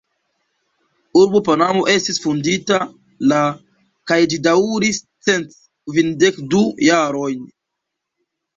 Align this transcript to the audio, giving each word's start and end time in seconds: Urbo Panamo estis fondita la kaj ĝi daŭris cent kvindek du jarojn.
Urbo 1.19 1.41
Panamo 1.49 1.83
estis 1.95 2.17
fondita 2.23 2.79
la 3.33 3.43
kaj 4.13 4.19
ĝi 4.33 4.41
daŭris 4.49 5.03
cent 5.29 5.55
kvindek 5.93 6.43
du 6.57 6.67
jarojn. 6.91 7.49